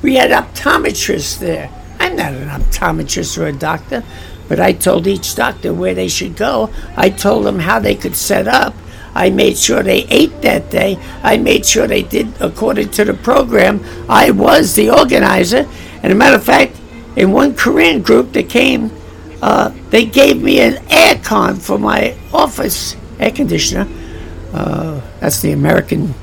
We 0.00 0.14
had 0.14 0.30
optometrists 0.30 1.38
there. 1.38 1.70
I'm 2.00 2.16
not 2.16 2.32
an 2.32 2.48
optometrist 2.48 3.36
or 3.36 3.48
a 3.48 3.52
doctor, 3.52 4.02
but 4.48 4.60
I 4.60 4.72
told 4.72 5.06
each 5.06 5.34
doctor 5.34 5.74
where 5.74 5.92
they 5.92 6.08
should 6.08 6.36
go. 6.36 6.70
I 6.96 7.10
told 7.10 7.44
them 7.44 7.58
how 7.58 7.80
they 7.80 7.94
could 7.94 8.16
set 8.16 8.48
up. 8.48 8.74
I 9.14 9.28
made 9.28 9.58
sure 9.58 9.82
they 9.82 10.04
ate 10.04 10.40
that 10.40 10.70
day. 10.70 10.96
I 11.22 11.36
made 11.36 11.66
sure 11.66 11.86
they 11.86 12.02
did 12.02 12.32
according 12.40 12.92
to 12.92 13.04
the 13.04 13.12
program. 13.12 13.84
I 14.08 14.30
was 14.30 14.74
the 14.74 14.88
organizer. 14.88 15.68
And 16.02 16.12
a 16.12 16.14
matter 16.14 16.36
of 16.36 16.44
fact, 16.44 16.80
in 17.14 17.32
one 17.32 17.54
Korean 17.54 18.00
group 18.00 18.32
that 18.32 18.48
came, 18.48 18.90
uh, 19.42 19.70
they 19.90 20.06
gave 20.06 20.40
me 20.40 20.60
an 20.60 20.78
air 20.88 21.20
con 21.22 21.56
for 21.56 21.78
my 21.78 22.16
office 22.32 22.96
air 23.18 23.30
conditioner. 23.30 23.86
Uh, 24.52 25.00
that's 25.20 25.40
the 25.40 25.52
American 25.52 26.14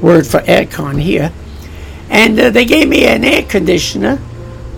word 0.00 0.26
for 0.26 0.40
aircon 0.40 1.00
here. 1.00 1.32
And 2.08 2.38
uh, 2.38 2.50
they 2.50 2.64
gave 2.64 2.88
me 2.88 3.06
an 3.06 3.24
air 3.24 3.42
conditioner 3.42 4.18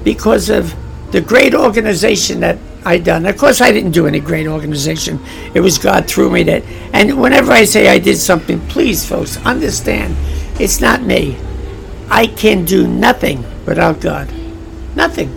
because 0.04 0.50
of 0.50 0.74
the 1.12 1.20
great 1.20 1.54
organization 1.54 2.40
that 2.40 2.58
I 2.84 2.98
done. 2.98 3.26
Of 3.26 3.36
course, 3.36 3.60
I 3.60 3.70
didn't 3.70 3.92
do 3.92 4.06
any 4.06 4.20
great 4.20 4.46
organization. 4.46 5.20
It 5.54 5.60
was 5.60 5.78
God 5.78 6.06
through 6.06 6.30
me 6.30 6.42
that. 6.44 6.64
And 6.92 7.20
whenever 7.20 7.52
I 7.52 7.64
say 7.64 7.88
I 7.88 7.98
did 7.98 8.16
something, 8.16 8.60
please, 8.68 9.06
folks, 9.08 9.36
understand, 9.44 10.16
it's 10.60 10.80
not 10.80 11.02
me. 11.02 11.38
I 12.10 12.26
can 12.26 12.64
do 12.64 12.86
nothing 12.88 13.44
without 13.64 14.00
God. 14.00 14.32
Nothing. 14.96 15.28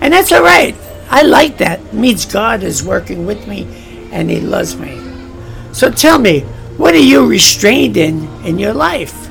And 0.00 0.12
that's 0.12 0.32
all 0.32 0.42
right. 0.42 0.74
I 1.10 1.22
like 1.22 1.58
that. 1.58 1.80
It 1.80 1.94
means 1.94 2.24
God 2.24 2.62
is 2.62 2.84
working 2.84 3.26
with 3.26 3.46
me 3.46 3.66
and 4.12 4.30
He 4.30 4.40
loves 4.40 4.76
me. 4.76 5.00
So 5.72 5.90
tell 5.90 6.18
me, 6.18 6.44
what 6.76 6.94
are 6.94 6.98
you 6.98 7.26
restrained 7.26 7.96
in 7.96 8.28
in 8.44 8.58
your 8.58 8.74
life? 8.74 9.26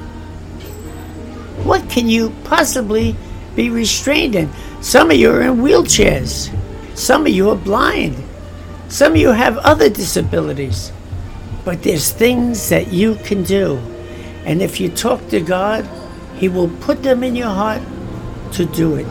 What 1.63 1.89
can 1.89 2.09
you 2.09 2.33
possibly 2.43 3.15
be 3.55 3.69
restrained 3.69 4.35
in? 4.35 4.49
Some 4.81 5.11
of 5.11 5.17
you 5.17 5.31
are 5.31 5.41
in 5.41 5.57
wheelchairs. 5.57 6.49
Some 6.95 7.25
of 7.25 7.33
you 7.33 7.49
are 7.49 7.55
blind. 7.55 8.15
Some 8.87 9.13
of 9.13 9.17
you 9.17 9.29
have 9.29 9.57
other 9.57 9.89
disabilities. 9.89 10.91
But 11.63 11.81
there's 11.83 12.11
things 12.11 12.69
that 12.69 12.93
you 12.93 13.15
can 13.15 13.43
do. 13.43 13.77
And 14.45 14.61
if 14.61 14.79
you 14.79 14.89
talk 14.89 15.27
to 15.29 15.41
God, 15.41 15.89
He 16.35 16.47
will 16.47 16.69
put 16.81 17.01
them 17.03 17.23
in 17.23 17.35
your 17.35 17.49
heart 17.49 17.81
to 18.53 18.65
do 18.65 18.95
it. 18.95 19.07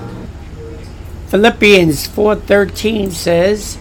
Philippians 1.28 2.06
4:13 2.06 3.10
says, 3.10 3.78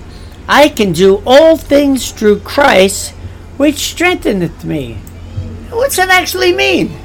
"I 0.47 0.69
can 0.69 0.91
do 0.91 1.21
all 1.25 1.55
things 1.57 2.11
through 2.11 2.39
Christ, 2.39 3.13
which 3.57 3.77
strengtheneth 3.77 4.63
me." 4.63 4.97
What's 5.69 5.95
that 5.95 6.09
actually 6.09 6.53
mean? 6.53 6.97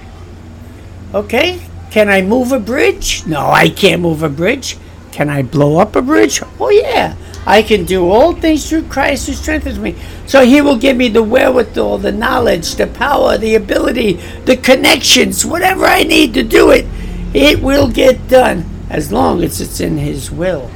Okay, 1.15 1.61
can 1.91 2.09
I 2.11 2.21
move 2.21 2.53
a 2.53 2.61
bridge? 2.61 3.25
No, 3.27 3.49
I 3.49 3.71
can't 3.71 4.03
move 4.03 4.23
a 4.23 4.29
bridge. 4.29 4.77
Can 5.11 5.31
I 5.31 5.43
blow 5.43 5.79
up 5.79 5.97
a 5.97 6.03
bridge? 6.03 6.43
Oh, 6.61 6.71
yeah. 6.71 7.17
I 7.47 7.63
can 7.63 7.87
do 7.87 8.11
all 8.11 8.35
things 8.35 8.69
through 8.69 8.85
Christ 8.85 9.27
who 9.27 9.33
strengthens 9.33 9.79
me. 9.79 9.97
So 10.27 10.45
he 10.45 10.61
will 10.61 10.77
give 10.77 10.99
me 10.99 11.09
the 11.09 11.23
wherewithal, 11.23 11.99
the 11.99 12.13
knowledge, 12.13 12.75
the 12.75 12.87
power, 12.87 13.39
the 13.39 13.55
ability, 13.55 14.13
the 14.45 14.57
connections, 14.57 15.47
whatever 15.47 15.87
I 15.87 16.03
need 16.03 16.35
to 16.35 16.43
do 16.43 16.71
it. 16.71 16.85
It 17.33 17.63
will 17.63 17.89
get 17.89 18.29
done 18.29 18.65
as 18.91 19.11
long 19.11 19.43
as 19.43 19.61
it's 19.63 19.81
in 19.81 19.97
his 19.97 20.31
will. 20.31 20.71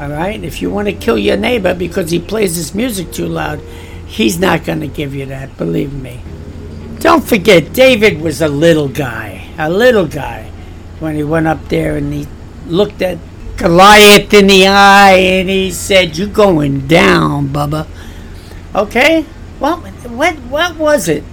All 0.00 0.10
right? 0.10 0.42
If 0.42 0.60
you 0.60 0.68
want 0.68 0.88
to 0.88 0.92
kill 0.92 1.16
your 1.16 1.36
neighbor 1.36 1.74
because 1.74 2.10
he 2.10 2.18
plays 2.18 2.56
his 2.56 2.74
music 2.74 3.12
too 3.12 3.26
loud, 3.26 3.60
he's 4.14 4.38
not 4.38 4.64
going 4.64 4.78
to 4.78 4.86
give 4.86 5.12
you 5.12 5.26
that, 5.26 5.56
believe 5.58 5.92
me. 5.92 6.20
Don't 7.00 7.24
forget, 7.24 7.72
David 7.72 8.20
was 8.20 8.40
a 8.40 8.48
little 8.48 8.88
guy, 8.88 9.48
a 9.58 9.68
little 9.68 10.06
guy, 10.06 10.50
when 11.00 11.16
he 11.16 11.24
went 11.24 11.48
up 11.48 11.68
there 11.68 11.96
and 11.96 12.12
he 12.12 12.28
looked 12.66 13.02
at 13.02 13.18
Goliath 13.56 14.32
in 14.32 14.46
the 14.46 14.68
eye 14.68 15.16
and 15.16 15.48
he 15.48 15.72
said, 15.72 16.16
You're 16.16 16.28
going 16.28 16.86
down, 16.86 17.48
Bubba. 17.48 17.88
Okay? 18.74 19.26
Well, 19.58 19.78
what, 19.78 20.36
what 20.36 20.76
was 20.76 21.08
it? 21.08 21.24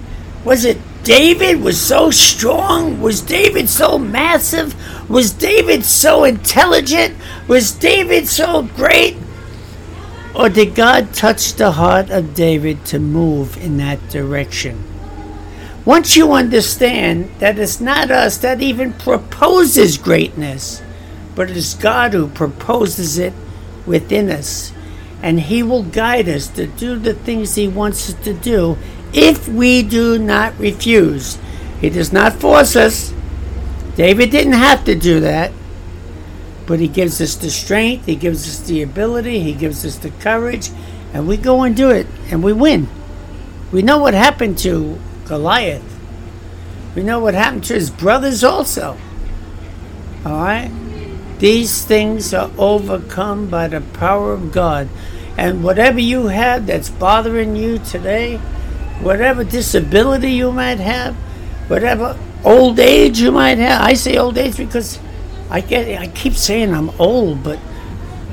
Was 0.44 0.66
it 0.66 0.80
David 1.04 1.62
was 1.62 1.80
so 1.80 2.10
strong? 2.10 3.00
Was 3.00 3.22
David 3.22 3.70
so 3.70 4.00
massive? 4.00 4.76
Was 5.10 5.32
David 5.32 5.86
so 5.86 6.24
intelligent? 6.24 7.16
Was 7.48 7.72
David 7.72 8.28
so 8.28 8.64
great? 8.64 9.18
Or 10.34 10.50
did 10.50 10.76
God 10.76 11.14
touch 11.14 11.54
the 11.54 11.74
heart 11.74 12.10
of 12.10 12.34
David 12.34 12.86
to 12.86 13.00
move 13.00 13.58
in 13.58 13.78
that 13.78 14.10
direction? 14.10 14.84
Once 15.84 16.16
you 16.16 16.32
understand 16.32 17.30
that 17.40 17.58
it's 17.58 17.82
not 17.82 18.12
us 18.12 18.38
that 18.38 18.62
even 18.62 18.94
proposes 18.94 19.98
greatness, 19.98 20.82
but 21.36 21.50
it 21.50 21.58
is 21.58 21.74
God 21.74 22.14
who 22.14 22.28
proposes 22.28 23.18
it 23.18 23.34
within 23.86 24.30
us. 24.30 24.72
And 25.24 25.40
He 25.40 25.64
will 25.64 25.84
guide 25.84 26.30
us 26.30 26.48
to 26.50 26.68
do 26.68 26.98
the 26.98 27.14
things 27.14 27.56
He 27.56 27.68
wants 27.68 28.10
us 28.10 28.24
to 28.24 28.34
do 28.34 28.78
if 29.14 29.48
we 29.48 29.84
do 29.84 30.18
not 30.18 30.58
refuse. 30.58 31.38
He 31.80 31.90
does 31.90 32.14
not 32.14 32.34
force 32.34 32.76
us. 32.76 33.14
David 33.96 34.30
didn't 34.30 34.54
have 34.54 34.86
to 34.86 34.96
do 34.96 35.20
that. 35.22 35.52
But 36.72 36.80
He 36.80 36.88
gives 36.88 37.20
us 37.20 37.36
the 37.36 37.50
strength, 37.50 38.06
He 38.06 38.16
gives 38.16 38.48
us 38.48 38.66
the 38.66 38.82
ability, 38.82 39.42
He 39.42 39.52
gives 39.52 39.86
us 39.86 39.98
the 39.98 40.10
courage, 40.10 40.70
and 41.14 41.28
we 41.28 41.36
go 41.36 41.64
and 41.64 41.76
do 41.76 41.90
it, 41.90 42.08
and 42.32 42.42
we 42.42 42.54
win. 42.54 42.88
We 43.74 43.82
know 43.82 43.98
what 43.98 44.14
happened 44.14 44.58
to 44.60 44.98
Goliath. 45.26 45.84
We 46.96 47.04
know 47.04 47.20
what 47.20 47.34
happened 47.34 47.66
to 47.66 47.74
his 47.74 47.90
brothers 47.90 48.42
also. 48.42 48.98
All 50.26 50.32
right? 50.32 50.72
These 51.40 51.84
things 51.84 52.34
are 52.34 52.50
overcome 52.58 53.50
by 53.50 53.68
the 53.68 53.82
power 53.82 54.32
of 54.32 54.54
God. 54.54 54.88
And 55.38 55.66
whatever 55.66 56.00
you 56.00 56.28
have 56.28 56.68
that's 56.68 56.90
bothering 56.90 57.58
you 57.58 57.80
today, 57.80 58.38
whatever 59.02 59.44
disability 59.44 60.32
you 60.32 60.54
might 60.54 60.80
have, 60.80 61.16
whatever 61.68 62.18
old 62.46 62.80
age 62.80 63.20
you 63.20 63.34
might 63.34 63.58
have, 63.58 63.82
I 63.82 63.94
say 63.94 64.16
old 64.16 64.38
age 64.38 64.56
because 64.56 64.98
I 65.52 65.62
get 65.62 66.02
I 66.02 66.08
keep 66.08 66.34
saying 66.34 66.74
I'm 66.74 66.90
old, 67.00 67.44
but 67.44 67.60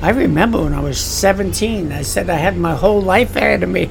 I 0.01 0.11
remember 0.11 0.63
when 0.63 0.73
I 0.73 0.81
was 0.81 1.01
17, 1.01 1.93
I 1.93 2.03
said 2.03 2.31
I 2.31 2.37
had 2.37 2.57
my 2.57 2.75
whole 2.75 3.03
life 3.03 3.37
ahead 3.37 3.63
of 3.63 3.69
me. 3.69 3.91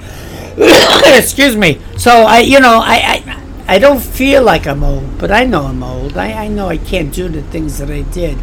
Excuse 1.06 1.56
me. 1.56 1.80
So 1.98 2.12
I, 2.12 2.40
you 2.40 2.60
know, 2.60 2.80
I, 2.82 3.24
I, 3.68 3.76
I 3.76 3.80
don't 3.80 4.02
feel 4.02 4.42
like 4.42 4.66
I'm 4.66 4.84
old, 4.84 5.20
but 5.20 5.30
I 5.30 5.44
know 5.44 5.66
I'm 5.66 5.84
old. 5.84 6.18
I, 6.18 6.46
I 6.46 6.48
know 6.48 6.70
I 6.70 6.78
can't 6.78 7.14
do 7.14 7.28
the 7.28 7.42
things 7.44 7.78
that 7.80 7.92
I 7.92 8.04
did 8.04 8.38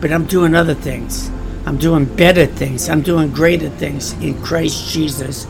but 0.00 0.10
I'm 0.10 0.24
doing 0.24 0.54
other 0.54 0.74
things. 0.74 1.30
I'm 1.66 1.76
doing 1.76 2.04
better 2.04 2.46
things. 2.46 2.88
I'm 2.88 3.02
doing 3.02 3.30
greater 3.30 3.68
things 3.68 4.14
in 4.14 4.40
Christ 4.42 4.92
Jesus. 4.92 5.46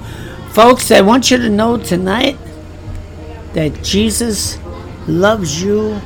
Folks, 0.50 0.90
I 0.90 1.00
want 1.00 1.30
you 1.30 1.36
to 1.38 1.48
know 1.48 1.76
tonight 1.78 2.36
that 3.54 3.82
Jesus 3.84 4.58
loves 5.06 5.62
you 5.62 6.00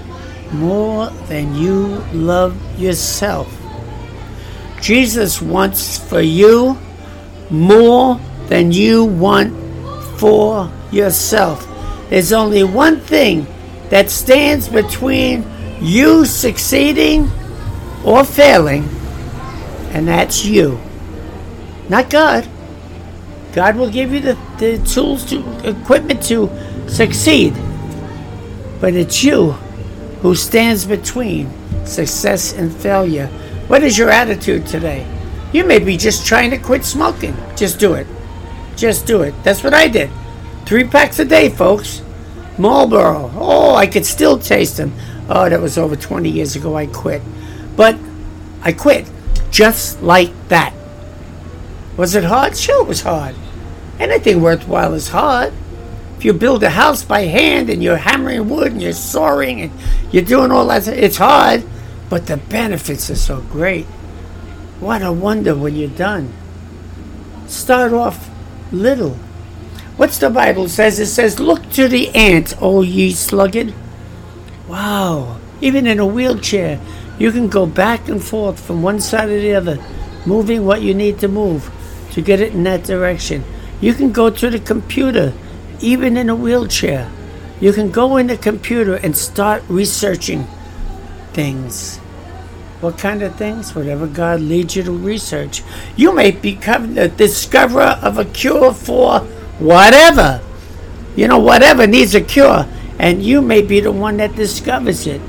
more 0.52 1.10
than 1.28 1.54
you 1.54 2.04
love 2.12 2.54
yourself. 2.78 3.48
Jesus 4.80 5.40
wants 5.40 5.98
for 5.98 6.20
you 6.20 6.78
more 7.50 8.20
than 8.48 8.72
you 8.72 9.04
want 9.04 9.52
for 10.18 10.70
yourself. 10.90 11.66
There's 12.10 12.32
only 12.32 12.64
one 12.64 13.00
thing 13.00 13.46
that 13.88 14.10
stands 14.10 14.68
between 14.68 15.44
you 15.80 16.24
succeeding 16.26 17.30
or 18.04 18.24
failing, 18.24 18.88
and 19.92 20.06
that's 20.08 20.44
you. 20.44 20.78
Not 21.88 22.10
God. 22.10 22.48
God 23.52 23.76
will 23.76 23.90
give 23.90 24.12
you 24.12 24.20
the, 24.20 24.38
the 24.58 24.78
tools 24.86 25.24
to 25.26 25.68
equipment 25.68 26.22
to 26.24 26.50
succeed. 26.88 27.54
But 28.80 28.94
it's 28.94 29.22
you 29.22 29.56
who 30.24 30.34
stands 30.34 30.86
between 30.86 31.46
success 31.84 32.54
and 32.54 32.74
failure. 32.74 33.26
What 33.66 33.82
is 33.82 33.98
your 33.98 34.08
attitude 34.08 34.66
today? 34.66 35.06
You 35.52 35.64
may 35.66 35.78
be 35.78 35.98
just 35.98 36.26
trying 36.26 36.48
to 36.52 36.56
quit 36.56 36.82
smoking. 36.82 37.36
Just 37.56 37.78
do 37.78 37.92
it. 37.92 38.06
Just 38.74 39.06
do 39.06 39.20
it. 39.20 39.34
That's 39.44 39.62
what 39.62 39.74
I 39.74 39.86
did. 39.86 40.10
Three 40.64 40.84
packs 40.84 41.18
a 41.18 41.26
day, 41.26 41.50
folks. 41.50 42.00
Marlboro. 42.56 43.32
Oh, 43.34 43.74
I 43.74 43.86
could 43.86 44.06
still 44.06 44.38
taste 44.38 44.78
them. 44.78 44.94
Oh, 45.28 45.46
that 45.46 45.60
was 45.60 45.76
over 45.76 45.94
20 45.94 46.30
years 46.30 46.56
ago. 46.56 46.74
I 46.74 46.86
quit. 46.86 47.20
But 47.76 47.98
I 48.62 48.72
quit 48.72 49.06
just 49.50 50.00
like 50.00 50.32
that. 50.48 50.72
Was 51.98 52.14
it 52.14 52.24
hard? 52.24 52.56
Sure, 52.56 52.82
it 52.82 52.88
was 52.88 53.02
hard. 53.02 53.34
Anything 53.98 54.40
worthwhile 54.40 54.94
is 54.94 55.08
hard. 55.08 55.52
You 56.24 56.32
build 56.32 56.62
a 56.62 56.70
house 56.70 57.04
by 57.04 57.26
hand 57.26 57.68
and 57.68 57.82
you're 57.82 57.98
hammering 57.98 58.48
wood 58.48 58.72
and 58.72 58.80
you're 58.80 58.94
sawing 58.94 59.60
and 59.60 59.72
you're 60.10 60.24
doing 60.24 60.50
all 60.50 60.66
that, 60.68 60.88
it's 60.88 61.18
hard, 61.18 61.62
but 62.08 62.26
the 62.26 62.38
benefits 62.38 63.10
are 63.10 63.16
so 63.16 63.42
great. 63.42 63.84
What 64.80 65.02
a 65.02 65.12
wonder 65.12 65.54
when 65.54 65.76
you're 65.76 65.90
done. 65.90 66.32
Start 67.46 67.92
off 67.92 68.30
little. 68.72 69.16
What's 69.98 70.16
the 70.16 70.30
Bible 70.30 70.66
says? 70.70 70.98
It 70.98 71.08
says, 71.08 71.38
Look 71.38 71.70
to 71.72 71.88
the 71.88 72.08
ant, 72.14 72.54
O 72.58 72.80
ye 72.80 73.12
sluggard. 73.12 73.74
Wow. 74.66 75.38
Even 75.60 75.86
in 75.86 75.98
a 76.00 76.06
wheelchair, 76.06 76.80
you 77.18 77.32
can 77.32 77.48
go 77.48 77.66
back 77.66 78.08
and 78.08 78.24
forth 78.24 78.58
from 78.58 78.82
one 78.82 79.00
side 79.00 79.26
to 79.26 79.40
the 79.40 79.54
other, 79.54 79.78
moving 80.24 80.64
what 80.64 80.80
you 80.80 80.94
need 80.94 81.18
to 81.18 81.28
move 81.28 81.70
to 82.12 82.22
get 82.22 82.40
it 82.40 82.54
in 82.54 82.64
that 82.64 82.84
direction. 82.84 83.44
You 83.82 83.92
can 83.92 84.10
go 84.10 84.30
to 84.30 84.48
the 84.48 84.58
computer, 84.58 85.34
even 85.84 86.16
in 86.16 86.30
a 86.30 86.34
wheelchair. 86.34 87.10
You 87.60 87.72
can 87.72 87.90
go 87.90 88.16
in 88.16 88.26
the 88.26 88.36
computer 88.36 88.94
and 88.94 89.16
start 89.16 89.62
researching 89.68 90.46
things. 91.32 91.98
What 92.80 92.98
kind 92.98 93.22
of 93.22 93.36
things? 93.36 93.74
Whatever 93.74 94.06
God 94.06 94.40
leads 94.40 94.76
you 94.76 94.82
to 94.82 94.92
research. 94.92 95.62
You 95.96 96.12
may 96.12 96.30
become 96.30 96.94
the 96.94 97.08
discoverer 97.08 97.98
of 98.02 98.18
a 98.18 98.24
cure 98.24 98.72
for 98.72 99.20
whatever. 99.58 100.40
You 101.16 101.28
know, 101.28 101.38
whatever 101.38 101.86
needs 101.86 102.14
a 102.14 102.20
cure, 102.20 102.66
and 102.98 103.22
you 103.22 103.40
may 103.40 103.62
be 103.62 103.80
the 103.80 103.92
one 103.92 104.16
that 104.16 104.34
discovers 104.34 105.06
it. 105.06 105.20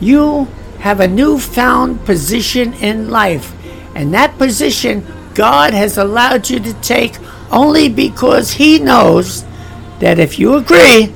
You 0.00 0.48
have 0.80 1.00
a 1.00 1.08
newfound 1.08 2.04
position 2.04 2.72
in 2.74 3.10
life, 3.10 3.54
and 3.94 4.12
that 4.12 4.36
position 4.38 5.06
God 5.34 5.72
has 5.72 5.96
allowed 5.96 6.50
you 6.50 6.58
to 6.60 6.74
take 6.80 7.16
only 7.50 7.88
because 7.88 8.52
He 8.52 8.78
knows 8.78 9.44
that 10.00 10.18
if 10.18 10.38
you 10.38 10.54
agree, 10.54 11.12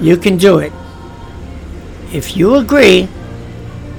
you 0.00 0.16
can 0.16 0.36
do 0.36 0.58
it. 0.58 0.72
If 2.12 2.36
you 2.36 2.54
agree, 2.54 3.08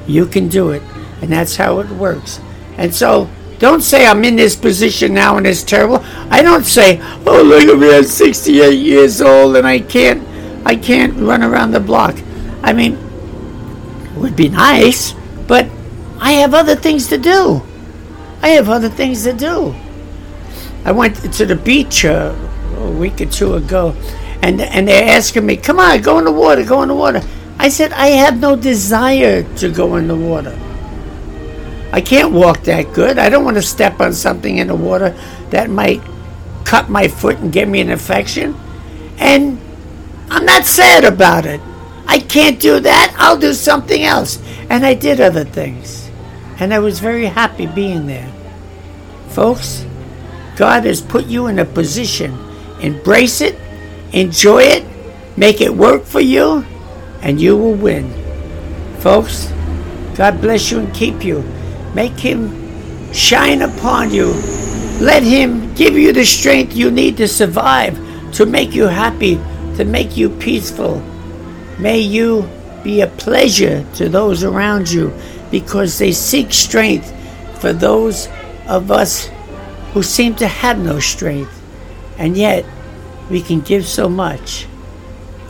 you 0.08 0.26
can 0.26 0.48
do 0.48 0.72
it. 0.72 0.82
And 1.22 1.32
that's 1.32 1.56
how 1.56 1.80
it 1.80 1.90
works. 1.90 2.40
And 2.78 2.94
so 2.94 3.30
don't 3.60 3.82
say 3.82 4.06
I'm 4.06 4.24
in 4.24 4.36
this 4.36 4.56
position 4.56 5.14
now 5.14 5.38
and 5.38 5.48
it's 5.48 5.64
terrible. 5.64 6.02
I 6.30 6.42
don't 6.42 6.66
say, 6.66 7.00
oh 7.26 7.42
look 7.42 7.64
at 7.64 7.78
me, 7.78 7.96
I'm 7.96 8.04
68 8.04 8.74
years 8.74 9.22
old 9.22 9.56
and 9.56 9.68
I 9.68 9.80
can't 9.80 10.26
I 10.66 10.76
can't 10.76 11.16
run 11.18 11.44
around 11.44 11.72
the 11.72 11.80
block. 11.80 12.16
I 12.64 12.74
mean, 12.74 12.94
it 12.96 14.18
would 14.18 14.36
be 14.36 14.50
nice, 14.50 15.14
but 15.48 15.68
I 16.20 16.34
have 16.34 16.54
other 16.54 16.76
things 16.76 17.08
to 17.10 17.18
do. 17.18 17.62
I 18.42 18.50
have 18.50 18.70
other 18.70 18.90
things 18.90 19.24
to 19.24 19.34
do. 19.34 19.76
I 20.84 20.92
went 20.92 21.16
to 21.34 21.46
the 21.46 21.56
beach 21.56 22.06
uh, 22.06 22.34
a 22.86 22.92
week 22.92 23.22
or 23.22 23.26
two 23.26 23.56
ago, 23.56 23.96
and 24.42 24.62
and 24.62 24.88
they're 24.88 25.10
asking 25.18 25.46
me, 25.46 25.58
"Come 25.58 25.80
on, 25.80 26.02
go 26.02 26.20
in 26.20 26.26
the 26.26 26.32
water, 26.32 26.64
go 26.64 26.82
in 26.82 26.90
the 26.90 26.96
water." 26.96 27.22
I 27.58 27.70
said, 27.70 27.94
"I 27.94 28.08
have 28.08 28.40
no 28.40 28.56
desire 28.56 29.44
to 29.58 29.70
go 29.70 29.96
in 29.96 30.08
the 30.08 30.16
water. 30.16 30.58
I 31.92 32.02
can't 32.02 32.34
walk 32.34 32.64
that 32.64 32.94
good. 32.94 33.18
I 33.18 33.30
don't 33.30 33.46
want 33.46 33.56
to 33.56 33.62
step 33.62 34.02
on 34.02 34.14
something 34.14 34.58
in 34.58 34.68
the 34.68 34.76
water 34.76 35.16
that 35.52 35.70
might 35.70 36.02
cut 36.66 36.90
my 36.90 37.08
foot 37.08 37.38
and 37.38 37.54
give 37.54 37.70
me 37.70 37.80
an 37.80 37.90
infection. 37.90 38.56
And 39.18 39.60
I'm 40.30 40.46
not 40.46 40.66
sad 40.66 41.06
about 41.06 41.46
it. 41.46 41.62
I 42.08 42.20
can't 42.20 42.60
do 42.60 42.80
that. 42.82 43.16
I'll 43.18 43.38
do 43.38 43.54
something 43.54 44.04
else. 44.04 44.40
And 44.70 44.86
I 44.86 44.94
did 44.94 45.22
other 45.22 45.46
things. 45.46 46.10
And 46.60 46.74
I 46.74 46.80
was 46.80 47.00
very 47.00 47.28
happy 47.28 47.66
being 47.66 48.08
there. 48.08 48.32
Folks, 49.30 49.86
God 50.58 50.86
has 50.86 51.02
put 51.02 51.28
you 51.28 51.48
in 51.48 51.60
a 51.60 51.66
position. 51.66 52.38
Embrace 52.86 53.42
it, 53.42 53.56
enjoy 54.14 54.62
it, 54.62 54.86
make 55.36 55.60
it 55.60 55.74
work 55.74 56.04
for 56.04 56.22
you, 56.22 56.64
and 57.24 57.42
you 57.42 57.58
will 57.58 57.74
win. 57.74 58.14
Folks, 59.00 59.52
God 60.16 60.40
bless 60.40 60.70
you 60.70 60.80
and 60.80 60.94
keep 60.94 61.26
you. 61.26 61.42
Make 61.96 62.14
Him 62.14 63.12
shine 63.12 63.64
upon 63.64 64.14
you. 64.14 64.34
Let 65.02 65.24
Him 65.24 65.74
give 65.74 65.96
you 65.96 66.14
the 66.14 66.24
strength 66.24 66.76
you 66.76 66.92
need 66.92 67.18
to 67.18 67.28
survive, 67.28 67.98
to 68.34 68.46
make 68.46 68.76
you 68.76 68.86
happy, 68.86 69.36
to 69.78 69.84
make 69.84 70.16
you 70.16 70.30
peaceful. 70.30 71.00
May 71.80 72.00
you 72.02 72.48
be 72.84 73.02
a 73.02 73.08
pleasure 73.08 73.84
to 73.96 74.10
those 74.10 74.44
around 74.44 74.92
you 74.92 75.12
because 75.50 75.98
they 75.98 76.12
seek 76.12 76.54
strength 76.54 77.12
for 77.60 77.74
those 77.74 78.30
of 78.68 78.92
us 78.92 79.32
who 79.94 80.04
seem 80.04 80.36
to 80.36 80.48
have 80.48 80.78
no 80.78 81.00
strength. 81.00 81.52
And 82.20 82.38
yet, 82.38 82.64
we 83.30 83.42
can 83.42 83.62
give 83.62 83.86
so 83.86 84.10
much. 84.10 84.68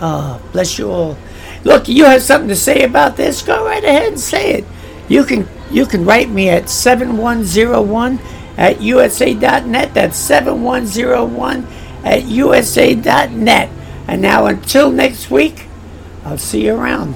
Oh, 0.01 0.41
bless 0.51 0.77
you 0.77 0.91
all. 0.91 1.17
Look, 1.63 1.87
you 1.87 2.05
have 2.05 2.21
something 2.21 2.49
to 2.49 2.55
say 2.55 2.83
about 2.83 3.17
this? 3.17 3.41
Go 3.41 3.65
right 3.65 3.83
ahead 3.83 4.09
and 4.09 4.19
say 4.19 4.53
it. 4.53 4.65
You 5.07 5.23
can 5.23 5.47
you 5.71 5.85
can 5.85 6.05
write 6.05 6.29
me 6.29 6.49
at 6.49 6.69
7101 6.69 8.19
at 8.57 8.81
usa.net. 8.81 9.93
That's 9.93 10.17
7101 10.17 11.67
at 12.03 12.25
usa.net. 12.25 13.69
And 14.07 14.21
now 14.21 14.45
until 14.45 14.91
next 14.91 15.31
week, 15.31 15.65
I'll 16.23 16.37
see 16.37 16.65
you 16.65 16.75
around. 16.75 17.15